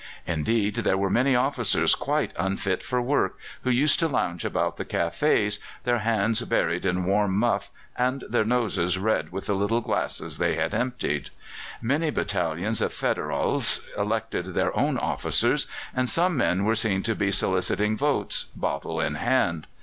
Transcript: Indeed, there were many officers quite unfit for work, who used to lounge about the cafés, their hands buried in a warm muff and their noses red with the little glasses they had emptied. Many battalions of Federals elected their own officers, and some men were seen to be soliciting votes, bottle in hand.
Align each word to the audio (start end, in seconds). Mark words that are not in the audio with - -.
Indeed, 0.25 0.77
there 0.77 0.97
were 0.97 1.11
many 1.11 1.35
officers 1.35 1.93
quite 1.93 2.31
unfit 2.35 2.81
for 2.81 2.99
work, 3.03 3.37
who 3.61 3.69
used 3.69 3.99
to 3.99 4.07
lounge 4.07 4.43
about 4.43 4.77
the 4.77 4.83
cafés, 4.83 5.59
their 5.83 5.99
hands 5.99 6.41
buried 6.41 6.87
in 6.87 6.97
a 6.97 7.01
warm 7.01 7.37
muff 7.37 7.69
and 7.95 8.23
their 8.27 8.43
noses 8.43 8.97
red 8.97 9.31
with 9.31 9.45
the 9.45 9.53
little 9.53 9.79
glasses 9.79 10.39
they 10.39 10.55
had 10.55 10.73
emptied. 10.73 11.29
Many 11.83 12.09
battalions 12.09 12.81
of 12.81 12.95
Federals 12.95 13.85
elected 13.95 14.55
their 14.55 14.75
own 14.75 14.97
officers, 14.97 15.67
and 15.95 16.09
some 16.09 16.35
men 16.35 16.65
were 16.65 16.73
seen 16.73 17.03
to 17.03 17.13
be 17.13 17.29
soliciting 17.29 17.95
votes, 17.95 18.45
bottle 18.55 18.99
in 18.99 19.13
hand. 19.13 19.67